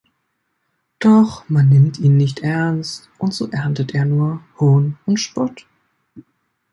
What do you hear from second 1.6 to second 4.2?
nimmt ihn nicht ernst und so erntet er